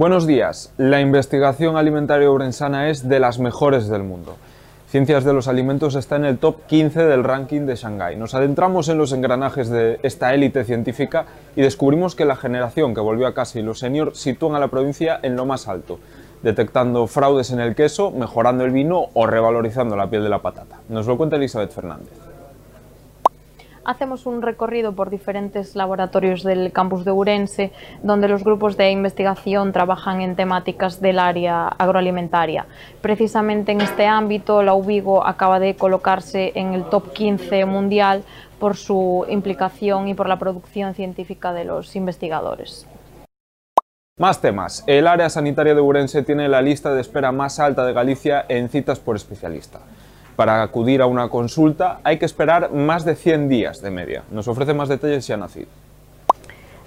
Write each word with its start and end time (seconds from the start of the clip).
Buenos 0.00 0.26
días. 0.26 0.72
La 0.78 1.02
investigación 1.02 1.76
alimentaria 1.76 2.30
urensana 2.30 2.88
es 2.88 3.06
de 3.08 3.20
las 3.20 3.38
mejores 3.38 3.88
del 3.88 4.02
mundo. 4.02 4.36
Ciencias 4.88 5.24
de 5.24 5.34
los 5.34 5.46
Alimentos 5.46 5.94
está 5.94 6.16
en 6.16 6.24
el 6.24 6.38
top 6.38 6.64
15 6.68 7.04
del 7.04 7.22
ranking 7.22 7.66
de 7.66 7.76
Shanghái. 7.76 8.16
Nos 8.16 8.34
adentramos 8.34 8.88
en 8.88 8.96
los 8.96 9.12
engranajes 9.12 9.68
de 9.68 10.00
esta 10.02 10.32
élite 10.32 10.64
científica 10.64 11.26
y 11.54 11.60
descubrimos 11.60 12.14
que 12.14 12.24
la 12.24 12.36
generación 12.36 12.94
que 12.94 13.02
volvió 13.02 13.26
a 13.26 13.34
casa 13.34 13.58
y 13.58 13.62
los 13.62 13.80
senior 13.80 14.16
sitúan 14.16 14.54
a 14.54 14.58
la 14.58 14.68
provincia 14.68 15.20
en 15.22 15.36
lo 15.36 15.44
más 15.44 15.68
alto, 15.68 15.98
detectando 16.42 17.06
fraudes 17.06 17.50
en 17.50 17.60
el 17.60 17.74
queso, 17.74 18.10
mejorando 18.10 18.64
el 18.64 18.70
vino 18.70 19.08
o 19.12 19.26
revalorizando 19.26 19.96
la 19.96 20.08
piel 20.08 20.22
de 20.22 20.30
la 20.30 20.40
patata. 20.40 20.78
Nos 20.88 21.06
lo 21.06 21.18
cuenta 21.18 21.36
Elizabeth 21.36 21.72
Fernández 21.72 22.29
hacemos 23.84 24.26
un 24.26 24.42
recorrido 24.42 24.92
por 24.92 25.10
diferentes 25.10 25.76
laboratorios 25.76 26.42
del 26.42 26.72
campus 26.72 27.04
de 27.04 27.12
Urense, 27.12 27.72
donde 28.02 28.28
los 28.28 28.44
grupos 28.44 28.76
de 28.76 28.90
investigación 28.90 29.72
trabajan 29.72 30.20
en 30.20 30.36
temáticas 30.36 31.00
del 31.00 31.18
área 31.18 31.68
agroalimentaria. 31.68 32.66
Precisamente 33.00 33.72
en 33.72 33.80
este 33.80 34.06
ámbito, 34.06 34.62
la 34.62 34.74
UBIGO 34.74 35.26
acaba 35.26 35.58
de 35.58 35.76
colocarse 35.76 36.52
en 36.54 36.74
el 36.74 36.84
top 36.84 37.12
15 37.12 37.64
mundial 37.64 38.24
por 38.58 38.76
su 38.76 39.24
implicación 39.28 40.08
y 40.08 40.14
por 40.14 40.28
la 40.28 40.38
producción 40.38 40.94
científica 40.94 41.52
de 41.52 41.64
los 41.64 41.96
investigadores. 41.96 42.86
Más 44.18 44.42
temas. 44.42 44.84
El 44.86 45.06
área 45.06 45.30
sanitaria 45.30 45.74
de 45.74 45.80
Urense 45.80 46.22
tiene 46.22 46.46
la 46.46 46.60
lista 46.60 46.92
de 46.92 47.00
espera 47.00 47.32
más 47.32 47.58
alta 47.58 47.86
de 47.86 47.94
Galicia 47.94 48.44
en 48.50 48.68
citas 48.68 49.00
por 49.00 49.16
especialista. 49.16 49.80
Para 50.40 50.62
acudir 50.62 51.02
a 51.02 51.06
una 51.06 51.28
consulta 51.28 52.00
hay 52.02 52.18
que 52.18 52.24
esperar 52.24 52.72
más 52.72 53.04
de 53.04 53.14
100 53.14 53.50
días 53.50 53.82
de 53.82 53.90
media. 53.90 54.22
Nos 54.30 54.48
ofrece 54.48 54.72
más 54.72 54.88
detalles 54.88 55.26
ya 55.26 55.36
nacido. 55.36 55.66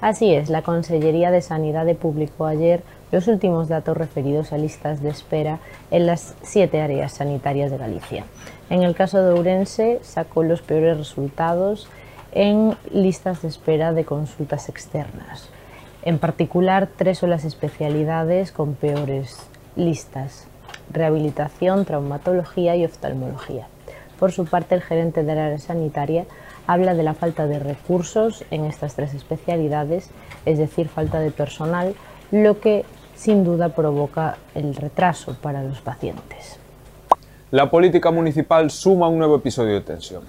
Así 0.00 0.32
es, 0.32 0.50
la 0.50 0.62
Consellería 0.62 1.32
de 1.32 1.42
Sanidad 1.42 1.92
publicó 1.96 2.46
ayer 2.46 2.84
los 3.10 3.26
últimos 3.26 3.66
datos 3.66 3.96
referidos 3.96 4.52
a 4.52 4.56
listas 4.56 5.02
de 5.02 5.08
espera 5.08 5.58
en 5.90 6.06
las 6.06 6.36
siete 6.42 6.80
áreas 6.80 7.14
sanitarias 7.14 7.72
de 7.72 7.78
Galicia. 7.78 8.24
En 8.68 8.84
el 8.84 8.94
caso 8.94 9.20
de 9.20 9.32
Ourense 9.32 9.98
sacó 10.02 10.44
los 10.44 10.62
peores 10.62 10.96
resultados 10.96 11.88
en 12.30 12.76
listas 12.92 13.42
de 13.42 13.48
espera 13.48 13.92
de 13.92 14.04
consultas 14.04 14.68
externas. 14.68 15.48
En 16.04 16.20
particular, 16.20 16.88
tres 16.96 17.18
son 17.18 17.30
las 17.30 17.44
especialidades 17.44 18.52
con 18.52 18.74
peores 18.74 19.38
listas 19.74 20.46
rehabilitación, 20.92 21.84
traumatología 21.84 22.76
y 22.76 22.84
oftalmología. 22.84 23.66
Por 24.18 24.32
su 24.32 24.44
parte, 24.44 24.74
el 24.74 24.82
gerente 24.82 25.22
del 25.22 25.38
área 25.38 25.58
sanitaria 25.58 26.26
habla 26.66 26.94
de 26.94 27.02
la 27.02 27.14
falta 27.14 27.46
de 27.46 27.58
recursos 27.58 28.44
en 28.50 28.64
estas 28.64 28.94
tres 28.94 29.14
especialidades, 29.14 30.10
es 30.44 30.58
decir, 30.58 30.88
falta 30.88 31.20
de 31.20 31.30
personal, 31.30 31.94
lo 32.30 32.60
que 32.60 32.84
sin 33.14 33.44
duda 33.44 33.70
provoca 33.70 34.38
el 34.54 34.74
retraso 34.74 35.36
para 35.40 35.62
los 35.62 35.80
pacientes. 35.80 36.58
La 37.50 37.70
política 37.70 38.10
municipal 38.10 38.70
suma 38.70 39.08
un 39.08 39.18
nuevo 39.18 39.36
episodio 39.36 39.74
de 39.74 39.80
tensión. 39.80 40.22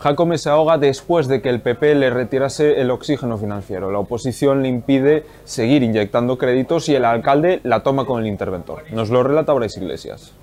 Jacome 0.00 0.38
se 0.38 0.48
ahoga 0.48 0.78
después 0.78 1.26
de 1.26 1.42
que 1.42 1.48
el 1.48 1.60
PP 1.60 1.96
le 1.96 2.10
retirase 2.10 2.80
el 2.80 2.92
oxígeno 2.92 3.36
financiero. 3.36 3.90
La 3.90 3.98
oposición 3.98 4.62
le 4.62 4.68
impide 4.68 5.24
seguir 5.44 5.82
inyectando 5.82 6.38
créditos 6.38 6.88
y 6.88 6.94
el 6.94 7.04
alcalde 7.04 7.60
la 7.64 7.82
toma 7.82 8.04
con 8.04 8.20
el 8.20 8.28
interventor. 8.28 8.84
Nos 8.92 9.10
lo 9.10 9.24
relata 9.24 9.52
Brais 9.52 9.76
Iglesias. 9.76 10.34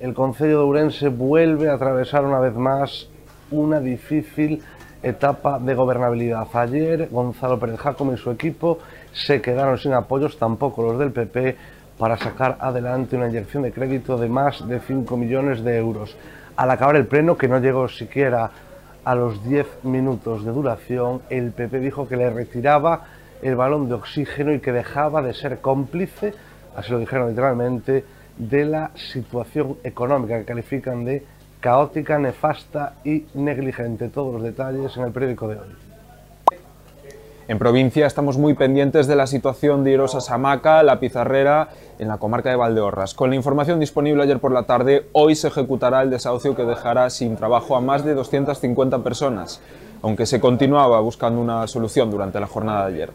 El 0.00 0.14
Concello 0.14 0.58
de 0.58 0.64
Ourense 0.64 1.08
vuelve 1.08 1.68
a 1.68 1.74
atravesar 1.74 2.24
una 2.24 2.40
vez 2.40 2.54
más 2.56 3.08
una 3.52 3.78
difícil 3.78 4.64
etapa 5.04 5.60
de 5.60 5.74
gobernabilidad. 5.74 6.48
Ayer 6.54 7.08
Gonzalo 7.12 7.60
Pérez 7.60 7.78
Jacome 7.78 8.14
y 8.14 8.18
su 8.18 8.32
equipo 8.32 8.80
se 9.12 9.40
quedaron 9.40 9.78
sin 9.78 9.92
apoyos, 9.92 10.38
tampoco 10.38 10.82
los 10.82 10.98
del 10.98 11.12
PP, 11.12 11.56
para 11.96 12.16
sacar 12.16 12.56
adelante 12.58 13.14
una 13.14 13.28
inyección 13.28 13.62
de 13.62 13.70
crédito 13.70 14.18
de 14.18 14.28
más 14.28 14.66
de 14.66 14.80
5 14.80 15.16
millones 15.16 15.62
de 15.62 15.76
euros 15.76 16.16
al 16.56 16.70
acabar 16.70 16.96
el 16.96 17.06
pleno, 17.06 17.36
que 17.36 17.48
no 17.48 17.58
llegó 17.58 17.88
siquiera 17.88 18.50
a 19.04 19.14
los 19.14 19.44
10 19.44 19.84
minutos 19.84 20.44
de 20.44 20.52
duración, 20.52 21.22
el 21.30 21.52
PP 21.52 21.80
dijo 21.80 22.08
que 22.08 22.16
le 22.16 22.30
retiraba 22.30 23.04
el 23.42 23.56
balón 23.56 23.88
de 23.88 23.94
oxígeno 23.94 24.52
y 24.52 24.60
que 24.60 24.72
dejaba 24.72 25.20
de 25.20 25.34
ser 25.34 25.60
cómplice, 25.60 26.32
así 26.76 26.92
lo 26.92 26.98
dijeron 26.98 27.28
literalmente, 27.28 28.04
de 28.38 28.64
la 28.64 28.90
situación 28.94 29.76
económica 29.84 30.38
que 30.38 30.44
califican 30.44 31.04
de 31.04 31.24
caótica, 31.60 32.18
nefasta 32.18 32.94
y 33.04 33.26
negligente. 33.34 34.08
Todos 34.08 34.34
los 34.34 34.42
detalles 34.42 34.96
en 34.96 35.04
el 35.04 35.12
periódico 35.12 35.48
de 35.48 35.56
hoy. 35.56 35.83
En 37.46 37.58
provincia 37.58 38.06
estamos 38.06 38.38
muy 38.38 38.54
pendientes 38.54 39.06
de 39.06 39.16
la 39.16 39.26
situación 39.26 39.84
de 39.84 39.90
Irosa 39.90 40.22
Samaca, 40.22 40.82
la 40.82 40.98
pizarrera, 40.98 41.68
en 41.98 42.08
la 42.08 42.16
comarca 42.16 42.48
de 42.48 42.56
Valdeorras. 42.56 43.12
Con 43.12 43.28
la 43.28 43.36
información 43.36 43.78
disponible 43.78 44.22
ayer 44.22 44.38
por 44.38 44.50
la 44.50 44.62
tarde, 44.62 45.08
hoy 45.12 45.34
se 45.34 45.48
ejecutará 45.48 46.00
el 46.00 46.08
desahucio 46.08 46.56
que 46.56 46.64
dejará 46.64 47.10
sin 47.10 47.36
trabajo 47.36 47.76
a 47.76 47.82
más 47.82 48.02
de 48.02 48.14
250 48.14 49.00
personas, 49.00 49.60
aunque 50.00 50.24
se 50.24 50.40
continuaba 50.40 50.98
buscando 51.00 51.38
una 51.38 51.66
solución 51.66 52.10
durante 52.10 52.40
la 52.40 52.46
jornada 52.46 52.88
de 52.88 52.94
ayer. 52.94 53.10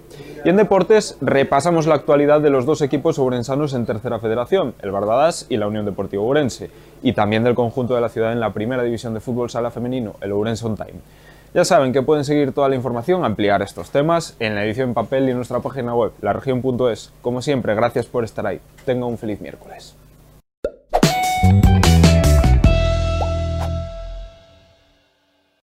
Y 0.46 0.50
en 0.50 0.58
deportes 0.58 1.18
repasamos 1.22 1.88
la 1.88 1.96
actualidad 1.96 2.40
de 2.40 2.52
los 2.52 2.68
dos 2.68 2.84
equipos 2.84 3.18
ourensanos 3.18 3.74
en 3.74 3.88
tercera 3.88 4.20
federación, 4.20 4.76
el 4.84 4.92
Barbadas 4.92 5.48
y 5.50 5.58
la 5.58 5.66
Unión 5.66 5.86
Deportiva 5.86 6.22
Ourense, 6.22 6.70
y 7.02 7.14
también 7.14 7.44
del 7.44 7.56
conjunto 7.56 7.96
de 7.96 8.02
la 8.02 8.10
ciudad 8.10 8.32
en 8.32 8.40
la 8.40 8.54
primera 8.54 8.84
división 8.84 9.16
de 9.16 9.22
fútbol 9.22 9.50
sala 9.50 9.72
femenino, 9.72 10.18
el 10.22 10.34
Ourense 10.34 10.68
On 10.68 10.76
Time. 10.76 11.00
Ya 11.52 11.66
saben 11.66 11.94
que 11.94 12.04
pueden 12.04 12.26
seguir 12.26 12.52
toda 12.52 12.70
la 12.70 12.76
información, 12.76 13.26
ampliar 13.26 13.64
estos 13.64 13.90
temas 13.90 14.36
en 14.40 14.54
la 14.54 14.64
edición 14.64 14.90
en 14.90 14.94
papel 14.94 15.28
y 15.28 15.32
en 15.32 15.38
nuestra 15.38 15.60
página 15.62 15.96
web, 15.96 16.12
laregion.es. 16.22 17.12
Como 17.24 17.42
siempre, 17.42 17.74
gracias 17.74 18.06
por 18.06 18.24
estar 18.24 18.46
ahí. 18.46 18.62
Tenga 18.86 19.08
un 19.08 19.18
feliz 19.18 19.42
miércoles. 19.42 19.96